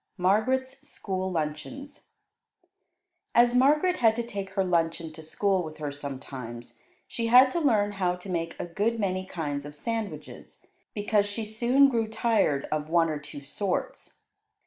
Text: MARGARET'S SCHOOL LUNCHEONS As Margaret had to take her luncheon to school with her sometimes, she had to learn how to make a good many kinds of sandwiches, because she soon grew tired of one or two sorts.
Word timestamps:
MARGARET'S 0.17 0.79
SCHOOL 0.89 1.31
LUNCHEONS 1.31 2.07
As 3.35 3.53
Margaret 3.53 3.97
had 3.97 4.15
to 4.15 4.23
take 4.25 4.49
her 4.53 4.63
luncheon 4.63 5.13
to 5.13 5.21
school 5.21 5.61
with 5.61 5.77
her 5.77 5.91
sometimes, 5.91 6.79
she 7.07 7.27
had 7.27 7.51
to 7.51 7.59
learn 7.59 7.91
how 7.91 8.15
to 8.15 8.27
make 8.27 8.59
a 8.59 8.65
good 8.65 8.99
many 8.99 9.27
kinds 9.27 9.63
of 9.63 9.75
sandwiches, 9.75 10.65
because 10.95 11.27
she 11.27 11.45
soon 11.45 11.87
grew 11.87 12.07
tired 12.07 12.65
of 12.71 12.89
one 12.89 13.09
or 13.11 13.19
two 13.19 13.45
sorts. 13.45 14.21